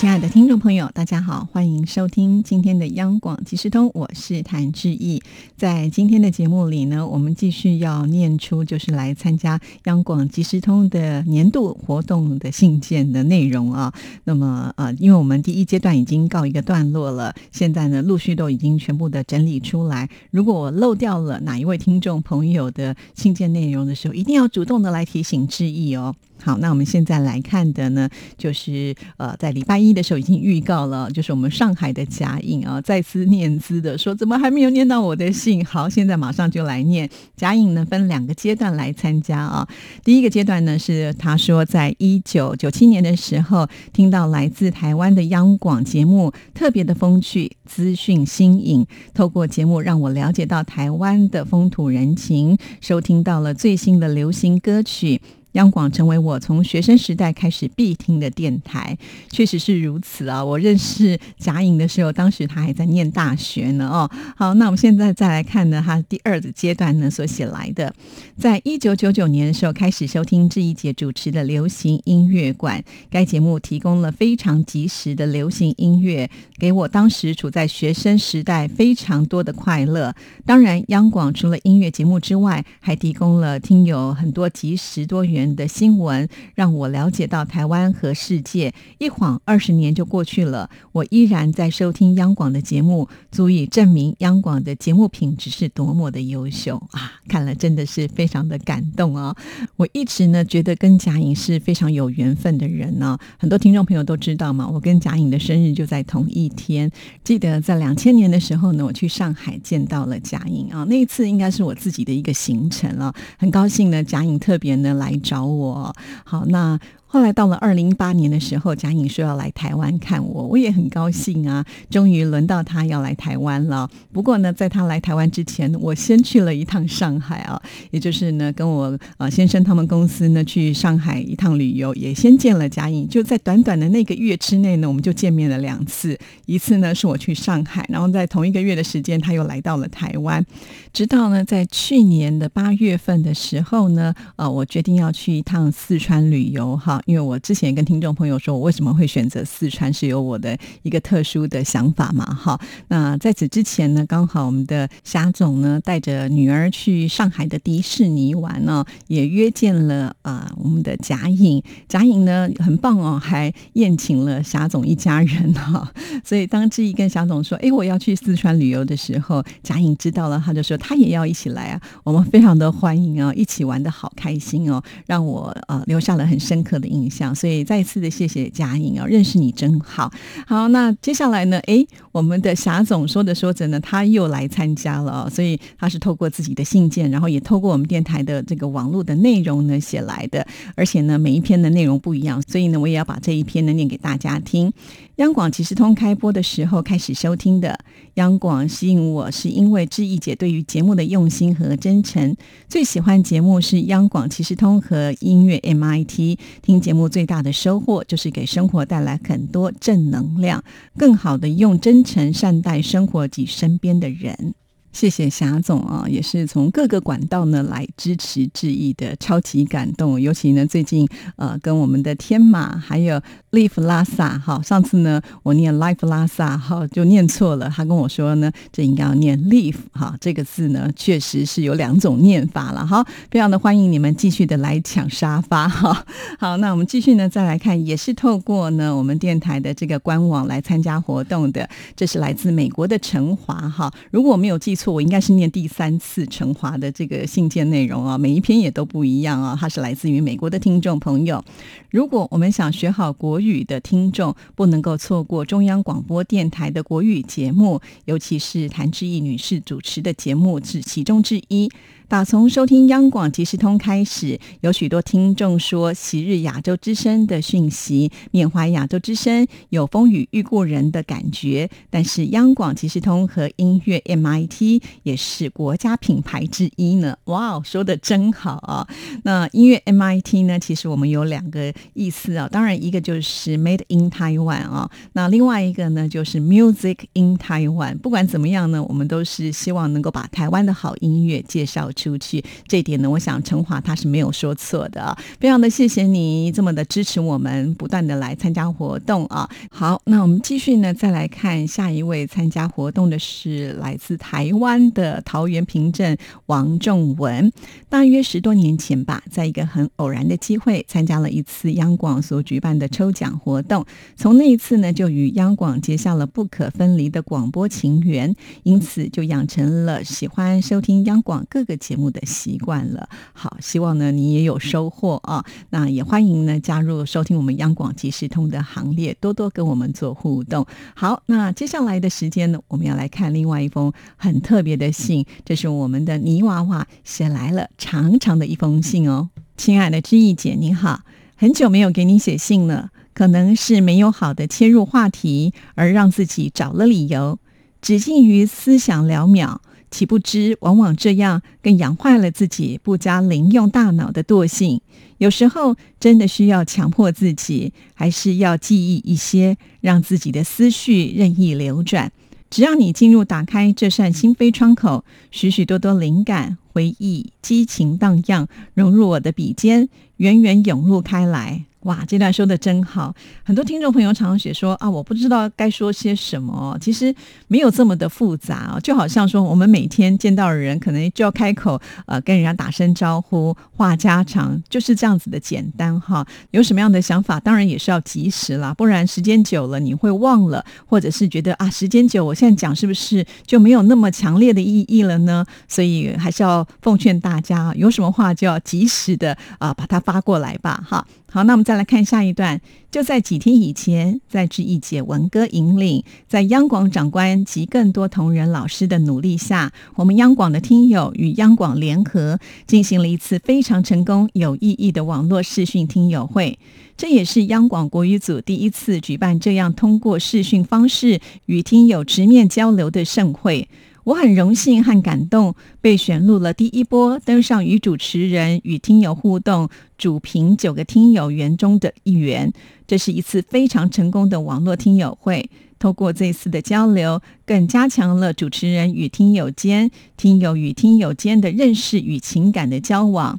[0.00, 5.20] 亲爱的听众朋友，大家好，欢迎收听今天的央广即时通，我是谭志毅。
[5.58, 13.92] 在今天的节目里呢，我们继续要念出就是来参加央广即时通的年度活动的信件的内容啊。
[14.24, 20.08] 那么呃，因为我们第一阶段已经告一个段落了，现在呢陆续都已经全部的整理出来。
[20.30, 26.16] 如果我漏掉了哪一位听众朋友的信件内容的时候，一定要主动的来提醒志毅哦。
[26.42, 35.64] 好，那我们现在来看的呢，就是呃，在礼拜一的时候已经预告了，就是我们上海的贾颖啊，再次念兹的说，怎么还没有念到我的信？
[35.64, 37.08] 好，现在马上就来念。
[37.36, 39.68] 贾颖呢，分两个阶段来参加啊。
[40.04, 55.20] 第一个阶段呢，是他说，在一九九七年的时候，听到来自台湾的央广节目，特别的风趣，资讯新颖，透过节目让我了解到台湾的风土人情，收听到了最新的流行歌曲。
[55.52, 58.96] 央广成为我从学生时代开始必听的电台，
[59.30, 60.44] 确实是如此啊！
[60.44, 63.88] 我认识贾颖的时候，当时他还在念大学呢。
[63.90, 67.92] 哦，好，那我们现在再来看呢，他第二个阶段呢所写来的，
[68.36, 80.14] 在一九九九年的时候开始收听志一姐主持的流行音乐馆，该节目提供了非常及时的流行音乐，给我当时处在学生时代非常多的快乐。
[80.46, 85.39] 当然，央广除了音乐节目之外，还提供了听友很多及时多元。
[85.56, 88.72] 的新闻让我了解到台湾和世界。
[88.98, 97.12] 一晃二十年就过去了，我依然在收听央广的节目，足以证明央广的节目品质是多么的优秀 啊！
[97.28, 99.36] 看了真的是非常的感动啊！
[99.76, 103.16] 我一直呢觉得跟贾颖是非常有缘分的人呢。
[103.38, 106.90] 很多听众朋友都知道嘛，我跟贾颖的生日就在同一天。
[107.22, 115.10] 记得在两千年的时候呢，我去上海见到了贾颖啊，那一次应该是我自己的一个行程了，很高兴呢，贾颖特别呢来。
[115.30, 116.76] 找我，好那。
[117.12, 121.66] 后来到了二零一八年的时候，贾颖说要来台湾看我，我也很高兴啊。
[121.90, 123.90] 终于轮到他要来台湾了。
[124.12, 127.60] 不过呢，在他来台湾之前，我先去了一趟上海啊，
[127.90, 133.08] 也就是呢，跟我呃先生他们公司呢去上海一趟旅游，也先见了贾颖。
[133.08, 136.16] 就在短短的那个月之内呢，我们就见面了两次。
[136.46, 140.46] 一次呢是我去上海，然后在同一个月的时间，他又来到了台湾。
[140.92, 146.99] 直到呢在去年的八月份的时候呢，呃，我决定要去一趟四川旅游哈。
[147.06, 152.24] 因为我之前跟听众朋友说，我为什么会选择四川，是有我的一个特殊的想法嘛？
[152.26, 165.90] 哈，那在此之前呢，刚好我们的霞总呢带着女儿去上海的迪士尼玩呢，也约见了啊我们的贾颖，贾颖呢很棒哦，还宴请了霞总一家人哈。
[166.24, 171.80] 所以当志毅跟霞总说，哎，我要去四川旅游的时候，贾颖知道了，他就说他也要一起来啊。
[172.04, 176.89] 我们非常的欢迎啊，一起玩的好开心哦，让我呃留下了很深刻的。
[176.90, 180.12] 印象，所以再次的谢谢嘉颖啊，认识你真好。
[180.46, 181.58] 好，那接下来呢？
[181.66, 194.72] 哎，我们的霞总说着说着呢，他又来参加了，所以他是透过自己的信件，然后也透过我们电台的这个网络的内容呢写来的，而且呢每一篇的内容不一样，所以呢我也要把这一篇呢念给大家听。
[195.20, 197.78] 央广即时通开播的时候开始收听的，
[198.14, 202.34] 央广吸引我是因为志毅姐对于节目的用心和真诚，
[202.68, 206.80] 最喜欢节目是央广即时通和音乐 MIT 听。
[206.80, 210.64] 节目最大的收获就是给生活带来很多正能量，
[210.96, 214.54] 更好的用真诚善待生活及身边的人。
[214.92, 220.20] 谢谢霞总啊，也是从各个管道呢来支持致意的，超级感动。
[220.20, 233.06] 尤其呢，最近呃，跟我们的天马还有 Live 拉萨哈，上次呢我念 Live 拉萨哈就念错了，他跟我说呢，这应该要念 Live 哈，这个字呢确实是有两种念法了哈。
[233.30, 236.04] 非常的欢迎你们继续的来抢沙发哈。
[236.40, 243.92] 好，那我们继续呢再来看，也是透过呢我们电台的这个官网来参加活动的，这是来自美国的陈华哈。
[244.10, 244.74] 如果我没有记。
[244.80, 249.54] 错，我应该是念第三次陈华的这个信件内容啊，每一篇也都不一样啊。
[249.60, 251.44] 它是来自于美国的听众朋友。
[251.90, 261.70] 如果我们想学好国语的听众，不能够错过中央广播电台的国语节目，尤其是谭志毅女士主持的节目是其中之一。
[262.10, 271.70] 打从收听央广即时通开始，有许多听众说昔日亚洲之声的讯息，缅怀亚洲之声有风雨遇故人的感觉。
[271.88, 277.16] 但是央广即时通和音乐 MIT 也是国家品牌之一呢。
[277.26, 278.88] 哇哦，说的真好啊！
[279.22, 280.58] 那音乐 MIT 呢？
[280.58, 287.98] 其实我们有两个意思啊，当然一个就是 Made in Taiwan 啊，那另外一个呢就是 Music in Taiwan。
[287.98, 292.42] 不管怎么样呢，我们都是希望能够把台湾的好音乐介绍出去。
[292.66, 295.16] 这点呢，我想陈华他是没有说错的。
[295.38, 299.48] 非常的谢谢你这么的支持我们，不断的来参加活动啊。
[299.70, 306.16] 好，那我们继续呢，再来看下一位参加活动的是来自台湾的桃园平镇
[306.46, 307.52] 王仲文。
[307.88, 313.84] 大约十多年前吧，在一个很偶然的机会，参加了一次央广所举办的抽奖活动。
[314.16, 323.08] 从那一次呢，就与央广结下了不可分离的广播情缘，因此就养成了喜欢收听央广各个节节目的习惯了。
[323.32, 325.44] 好，希望呢你也有收获啊。
[325.70, 330.64] 那也欢迎呢加入收听我们央广即时通的行列，多多跟我们做互动。
[330.94, 339.30] 好，那接下来的时间呢，我们要来看另外一封很特别的信，这是我们的泥娃娃写来了长长的一封信哦。
[339.56, 341.00] 亲爱的知意姐，你好，
[341.34, 347.40] 很久没有给你写信了，可能是没有好的切入话题，而让自己找了理由，
[347.82, 349.58] 只近于思想寥渺，
[349.90, 354.80] 岂不知往往这样更养坏了自己不加零用大脑的惰性。
[355.18, 362.10] 有时候真的需要强迫自己，还是要记忆一些，让自己的思绪任意流转。
[362.48, 371.66] 只要你进入打开这扇心扉窗口，许许多多灵感、回忆、激情荡漾，融入我的笔尖，源源涌入开来。
[371.82, 373.14] 哇，这段说的真好！
[373.42, 376.76] 很多听众朋友常常写说啊，我不知道该说些什么。
[376.78, 377.14] 其实
[377.48, 386.26] 没有这么的复杂，就好像说我们每天见到的人，可能就要开口呃跟人家打声招呼，话家常，就是这样子的简单哈。
[386.50, 395.46] 有什么样的想法，当然也是要及时啦，不然时间久了你会忘了，或者是觉得啊，时间久，我现在讲是不是就没有那么强烈的意义了呢？
[395.66, 401.06] 所以还是要奉劝大家，有什么话就要及时的啊把它发过来吧，哈。
[401.32, 402.60] 好，那我们再来看下一段。
[402.90, 416.58] 就在几天以前，在志毅姐文歌引领，在央广长官及更多同仁老师的努力下，我们央广的听友与央广联合进行了一次非常成功、有意义的网络视讯听友会。
[416.96, 423.68] 这也是央广国语组第一次举办这样通过视讯方式与听友直面交流的盛会。
[424.04, 429.68] 我很荣幸和感动，被选入了第一波登上与主持人与听友互动、
[429.98, 432.52] 主评九个听友员中的一员。
[432.86, 435.50] 这是一次非常成功的网络听友会。
[435.78, 443.38] 通过这次的交流，更加强了主持人与听友间、听友与听友间的认识与情感的交往。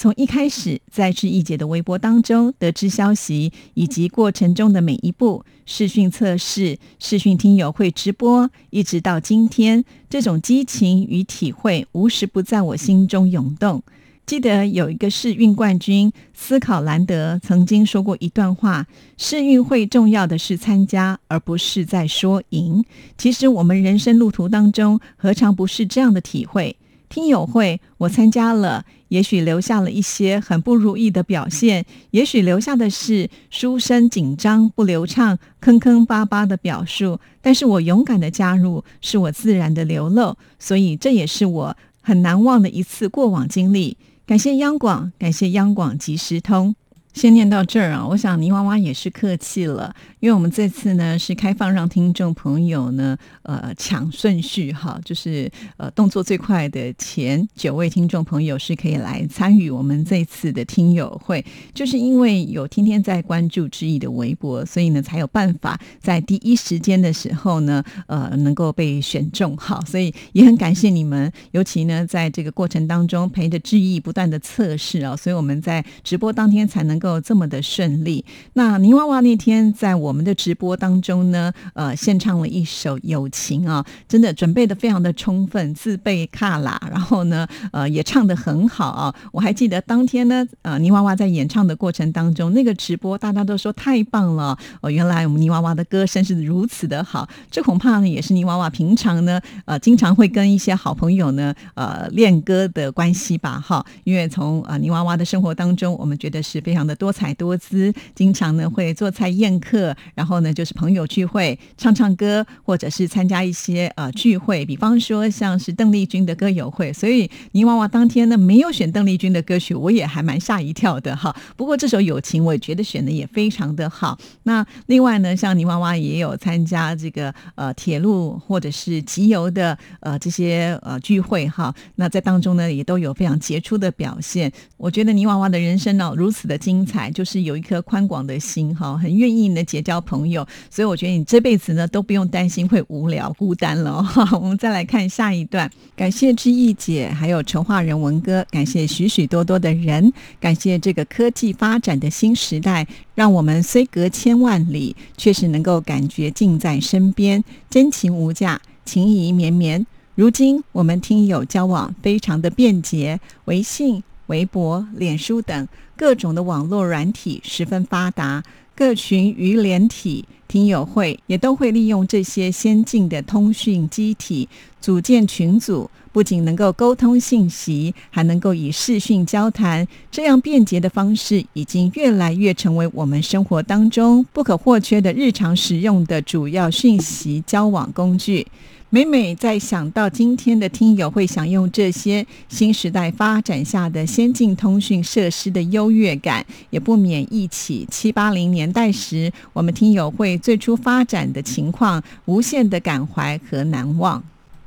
[0.00, 13.82] 从一开始在志毅姐的微博当中得知消息，以及过程中的每一步视讯测试、视讯听友会直播，一直到今天，这种激情与体会无时不在我心中涌动。
[14.24, 18.86] 记得有一个世运冠军斯考兰德曾经说过一段话：
[19.18, 22.82] 世运会重要的是参加，而不是在说赢。
[23.18, 26.76] 其实我们人生路途当中，何尝不是这样的体会？
[27.10, 28.86] 听友会我参加了。
[29.10, 37.20] 也许留下了一些很不如意的表现，也许留下的是书生紧张不流畅、坑坑巴巴的表述。
[37.42, 43.96] 但是我勇敢的加入，是我自然的流露，所以这也是我很难忘的一次过往经历。
[44.26, 46.74] 感谢央广，感谢央广即时通。
[47.12, 76.99] 先念到这儿啊，我想泥娃娃也是客气了，因为我们这次呢是开放让听众朋友呢呃抢顺序哈，就是呃动作最快的前九位听众朋友是可以来参与我们这次的听友会，就是因为有天天在关注知意的微博，所以呢才有办法在第一时间的时候呢呃能够被选中哈，所以也很感谢你们，尤其呢在这个过程当中陪着知意不断的测试啊，所以我们在直播当天才能。
[77.00, 78.24] 够这么的顺利。
[78.52, 89.14] 那泥娃娃那天在我们的直播当中呢，呃，献唱了一首《友情》啊，真的准备的非常的充分，自备卡拉，然后呢，呃，也唱的很好啊。
[89.32, 97.26] 我还记得当天呢，呃，泥娃娃在演唱的过程当中，那个直播大家都说太棒了哦，原来我们泥娃娃的歌声是如此的好。
[97.50, 103.84] 这恐怕呢，也是泥娃娃平常呢，呃，经常会跟一些好朋友呢，呃，练歌的关系吧，哈。
[104.04, 106.89] 因为从呃泥娃娃的生活当中，我们觉得是非常的。
[106.94, 116.92] 多彩多姿，经常呢会做菜宴客，然后呢就是朋友聚会唱唱歌，或者是参加一些呃聚会，比方说像是邓丽君的歌友会。
[116.92, 121.34] 所以泥娃娃当天呢没有选邓丽君的歌曲，我也还蛮吓一跳的哈。
[121.56, 124.18] 不过这首《友情》我觉得选的也非常的好。
[124.44, 131.74] 那另外呢，像泥娃娃也有参加这个呃铁路或者是集邮的呃这些呃聚会哈。
[131.96, 134.50] 那在当中呢也都有非常杰出的表现。
[134.76, 140.46] 我觉得泥娃娃的人生呢如此的精精彩，就是有一颗宽广的心哈，很愿意呢结交朋友。
[140.70, 144.26] 所以我觉得你这辈子呢都不用担心会无聊孤单了哈。
[144.40, 150.10] 我们再来看下一段，感谢志毅姐，还有筹划人文哥，感谢许许多多的人，
[150.40, 159.86] 感谢这个科技发展的新时代，让我们虽隔千万里，确实能够感觉近在身边，真情无价，情谊绵绵。
[160.14, 168.44] 如今我们听友交往非常的便捷，微信、微博、脸书等各种的网络软体十分发达，
[168.76, 174.48] 各群鱼联体、听友会也都会利用这些先进的通讯机体
[174.80, 179.86] 组建群组，不仅能够沟通信息，还能够以视讯交谈。
[180.12, 188.46] 这样便捷的方式，已经越来越成为我们生活当中不可或缺的日常使用的主要讯息交往工具。
[188.92, 204.20] 每每在想到今天的听友会享用这些新时代发展下的先进通讯设施的优越感，也不免忆起七八零年代时我们听友会最初发展的情况，无限的感怀和难忘。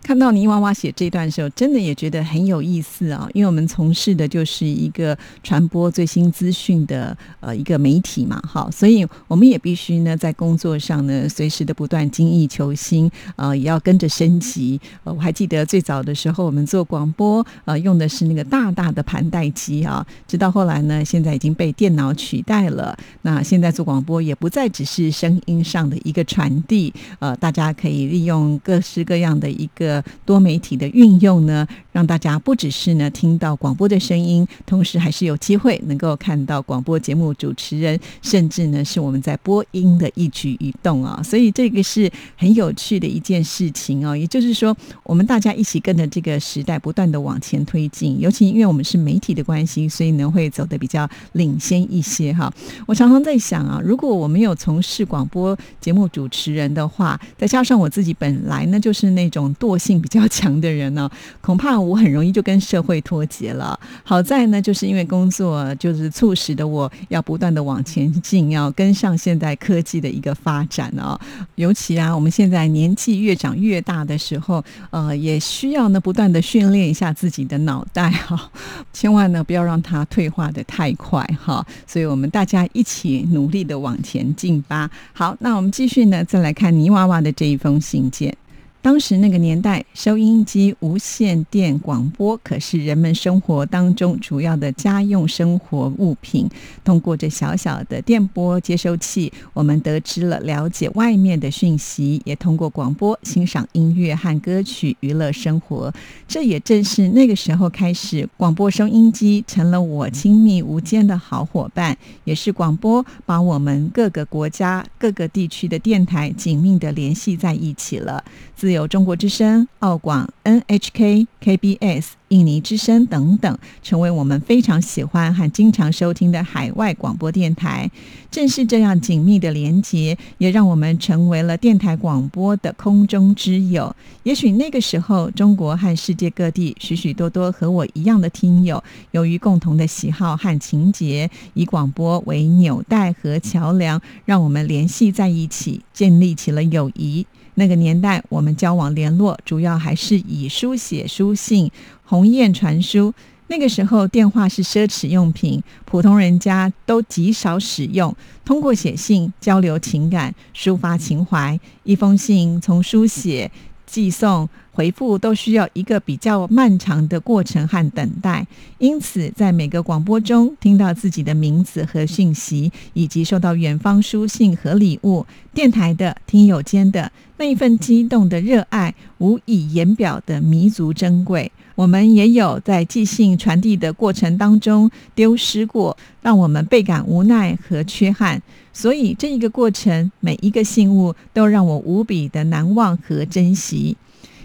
[0.03, 3.25] 看到泥娃娃写这段时候，真的也觉得很有意思啊！
[3.33, 14.79] 因为我们从事的就是一个传播最新资讯的呃一个媒体嘛，好，所以我们也必须呢在工作上呢随时的不断精益求精，呃，也要跟着升级。
[15.05, 22.97] 呃，我还记得最早的时候，我们做广播，呃，用的是那个大大的盘带机啊，直到后来呢，现在已经被电脑取代了。
[23.21, 29.92] 那现在做广播也不再只是声音上的一个传递，呃，大家可以利用各式各样的一个。
[30.25, 41.21] 多媒体的运用呢，让大家不只是呢听到广播的声音，同时还是有机会能够看到广播节目主持人，甚至呢是我们在播音的一举一动啊。
[41.21, 44.15] 所以这个是很有趣的一件事情哦。
[44.15, 52.51] 也就是说，我们大家一起跟着这个时代不断的往前推进，尤其因为我们是媒体的关系，所以呢会走得比较领先一些哈。
[52.87, 59.73] 我常常在想啊，如果我没有从事广播节目主持人的话，再加上我自己本来呢就是那种惰。
[59.83, 61.09] 性比较 强的人呢，
[61.41, 63.77] 恐怕我很容易就跟社会脱节了。
[64.03, 71.19] 好在呢，就是因为工作，就是促使的我要不断的往前进，要跟上现代科技的一个发展哦。
[71.55, 78.49] 尤其啊，我们现在年纪越长越大的时候，呃，也需要呢不断的训练一下自己的脑袋哈，
[78.93, 81.65] 千万呢不要让它退化的太快哈。
[81.85, 84.89] 所以我们大家一起努力的往前进吧。
[85.11, 88.35] 好，那我们继续呢，再来看泥娃娃的这一封信件。
[88.83, 96.49] 当时那个年代，收音机、无线电广播可是人们生活当中主要的家用生活物品。
[96.83, 105.89] 通过这小小的电波接收器，我们得知了了解外面的讯息，也通过广播欣赏音乐和歌曲，娱乐生活。
[106.27, 118.21] 这也正是那个时候开始，广播收音机成了我亲密无间的好伙伴，也是广播把我们各个国家、各个地区的电台紧密的联系在一起了。
[118.55, 127.89] 自有中国之声、澳广、NHK、KBS、印尼之声等等，成为我们非常喜欢和经常收听的海外广播电台。
[128.29, 133.95] 正是这样紧密的连接，也让我们成为了电台广播的空中之友。
[134.23, 147.25] 也许那个时候，中国和世界各地许许多多和我一样的听友，由于共同的喜好和情结，以广播为纽带和桥梁，让我们联系在一起，建立起了友谊。
[147.55, 151.71] 那个年代，我们交往联络主要还是以书写、书信、
[152.03, 153.13] 鸿雁传书。
[153.47, 158.15] 那个时候，电话是奢侈用品，普通人家都极少使用。
[158.43, 163.51] 通过写信交流情感、抒发情怀，一封信从书写、
[163.85, 164.49] 寄送。
[164.73, 168.45] 回复都需要一个比较漫长的过程和等待，
[168.79, 181.51] 因此在每个广播中听到自己的名字和讯息，以及收到远方书信和礼物，电台的听友间的那一份激动的热爱，无以言表的弥足珍贵。
[181.75, 188.41] 我们也有在寄信传递的过程当中丢失过，让我们倍感无奈和缺憾。
[188.71, 193.97] 所以这一个过程，每一个信物都让我无比的难忘和珍惜。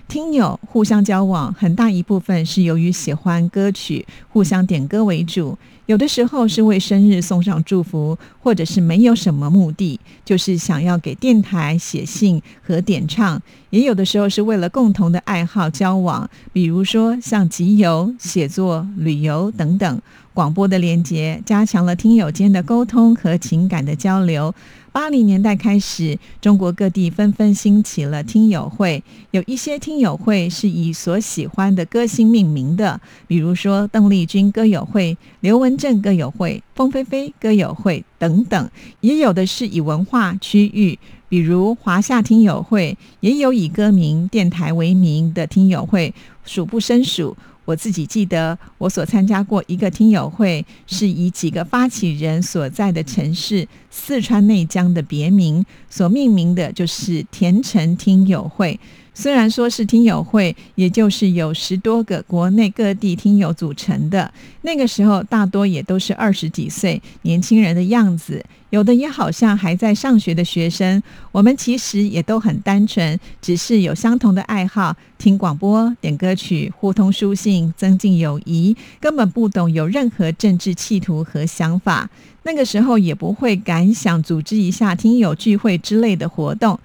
[0.09, 5.59] 听友互相交往，很大一部分是由于喜欢歌曲，互相点歌为主。
[5.85, 13.39] 有的时候是为生日送上祝福，或者是没有什么目的，就是想要给电台写信和点唱；
[13.69, 20.01] 也有的时候是为了共同的爱好交往，比如说像集邮、写作、旅游等等。
[20.33, 24.55] 广播的连接加强了听友间的沟通和情感的交流。
[24.99, 38.67] 八零年代开始，中国各地纷纷兴起了听友会，有一些听友会是以所喜欢的歌星命名的，比如说邓丽君歌友会、刘文正歌友会、凤飞飞歌友会等等；
[39.01, 46.13] 也有的是以文化区域，比如华夏听友会，也有以歌名、电台为名的听友会，
[46.45, 47.37] 数不胜数。
[47.69, 58.81] 我自己记得，我所参加过一个听友会，是以几个发起人所在的城市四川内江的别名所命名的，就是田城听友会。
[59.13, 64.33] 虽然说是听友会，也就是有十多个国内各地听友组成的。
[64.63, 71.03] 那个时候，大多也都是二十几岁年轻人的样子，有的也好像还在上学的学生。
[71.33, 82.11] 我们其实也都很单纯，只是有相同的爱好，听广播、点歌曲、互通书信、增进友谊，根本不懂有任何政治企图和想法。
[82.43, 86.79] 那个时候也不会敢想组织一下听友聚会之类的活动。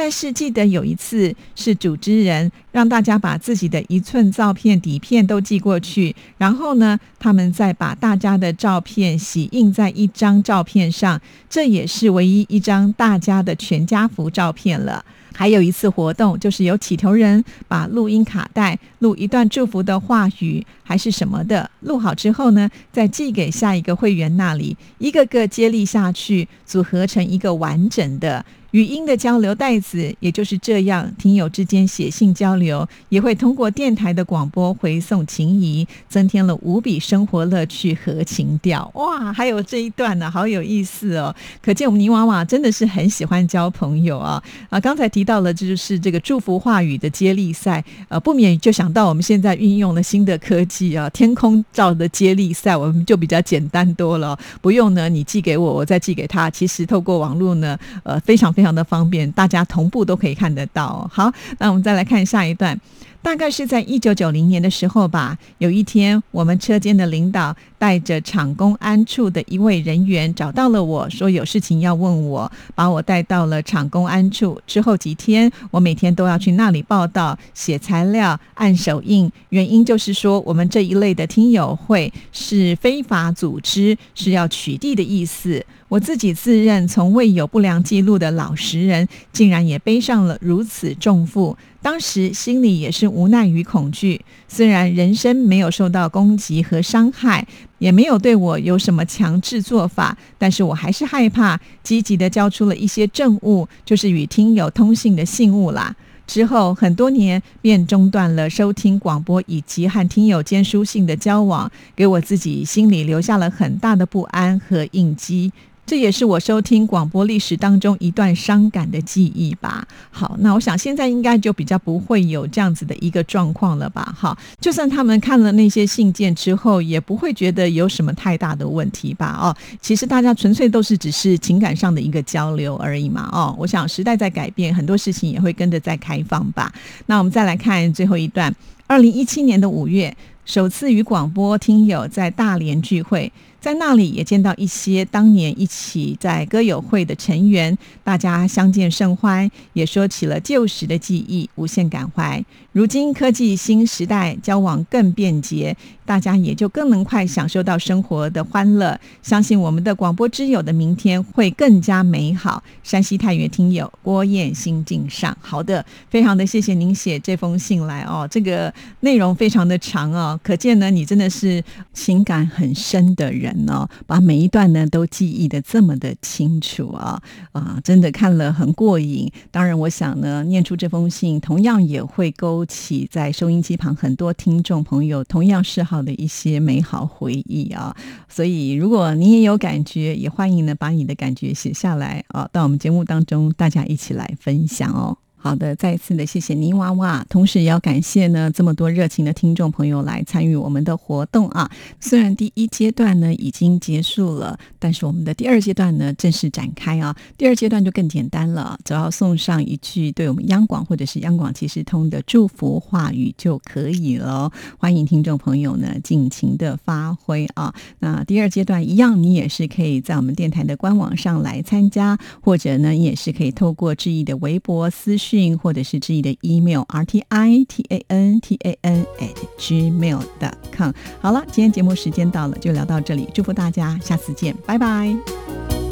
[0.00, 15.04] 但是记得有一次，是组织人让大家把自己的一寸照片底片都寄过去，然后呢，他们再把大家的照片洗印在一张照片上，这也是唯一一张大家的全家福照片了。
[15.34, 28.46] 还有一次活动，就是有起头人把录音卡带录一段祝福的话语，还是什么的，录好之后呢，再寄给下一个会员那里，一个个接力下去，组合成一个完整的。
[28.72, 38.90] 语音的交流袋子也就是这样，听友之间写信交流，也会通过电台的广播回送情谊，增添了无比生活乐趣和情调。
[38.94, 41.34] 哇，还有这一段呢，好有意思哦！
[41.62, 44.42] 可见我们泥娃娃真的是很喜欢交朋友啊！
[44.68, 58.54] 啊，刚才提到了，这就是这个祝福话语的接力赛，呃，不免就想到我们现在运用了新的科技啊，天空照的接力赛，我们就比较简单多了，不用呢你寄给我，我再寄给他，其实透过网络呢，呃，非常。
[58.58, 61.08] 非常的方便，大家同步都可以看得到。
[61.14, 62.76] 好，那我们再来看下一段。
[63.22, 65.38] 大概是在一九九零年的时候吧。
[65.58, 74.60] 有一天，我们车间的领导带着厂公安处的一位人员找到了我，说有事情要问我，把我带到了厂公安处。
[74.66, 79.30] 之后几天，我每天都要去那里报道、写材料、按手印。
[79.50, 85.64] 原因就是说，我们这一类的听友会是非法组织，是要取缔的意思。
[85.88, 91.56] 我自己自认从未有不良记录的老实人，竟然也背上了如此重负。
[91.80, 97.46] 当时心里也是无奈与恐惧，虽然人身没有受到攻击和伤害，
[97.78, 105.94] 也没有对我有什么强制做法，但是我还是害怕，积极的交出了一些证物，就是与听友通信的信物啦。
[106.26, 115.50] 之后很多年便中断了收听广播以及和听友间书信的交往，给我自己心里留下了很大的不安和应激。
[115.88, 119.88] 这也是我收听广播历史当中一段伤感的记忆吧。
[120.10, 124.14] 好，那我想现在应该就比较不会有这样子的一个状况了吧。
[124.14, 129.34] 好，就算他们看了那些信件之后，也不会觉得有什么太大的问题吧。
[129.40, 133.26] 哦，其实大家纯粹都是只是情感上的一个交流而已嘛。
[133.32, 136.70] 哦，我想时代在改变，很多事情也会跟着在开放吧。
[137.06, 138.54] 那我们再来看最后一段，
[138.86, 143.32] 二零一七年的五月，首次与广播听友在大连聚会。
[143.60, 152.44] 在那里也见到一些当年一起在歌友会的成员，大家相见甚欢，也说起了旧时的记忆，无限感怀。
[152.72, 158.98] 如今科技新时代，交往更便捷，大家也就更能快享受到生活的欢乐。
[159.20, 162.62] 相信我们的广播之友的明天会更加美好。
[162.84, 173.47] 山西太原听友郭燕心敬上，好的，非常的谢谢您写这封信来哦，这个内容非常的长哦，可见呢你真的是情感很深的人。
[173.64, 179.30] 呢，把每一段呢都记忆的这么的清楚啊啊，真的看了很过瘾。
[179.50, 187.96] 当然，我想呢，念出这封信，同样也会勾起在收音机旁很多听众朋友同样嗜好的一些美好回忆啊。
[188.28, 195.18] 所以，如果你也有感觉，也欢迎呢把你的感觉写下来啊，到我们节目当中大家一起来分享哦。
[195.40, 201.70] 好的，再一次的谢谢泥娃娃，同时也要感谢呢这么多热情的听众朋友来参与我们的活动啊。
[202.00, 207.16] 虽然第一阶段呢已经结束了，但是我们的第二阶段呢正式展开啊。
[207.36, 214.50] 第二阶段就更简单了，只要送上一句对我们央广或者是央广即时通的祝福话语就可以了。
[214.76, 217.72] 欢迎听众朋友呢尽情的发挥啊。
[218.00, 225.16] 那第二阶段一样，你也是可以在我们电台的官网上来参加，或者呢你也是可以透过志毅的微博私。
[225.28, 230.92] 讯或者是志毅的 email，r t i t a n t a n at gmail.com。
[231.20, 235.87] 好了，今天节目时间到了，就聊到这里，祝福大家，下次见，拜拜。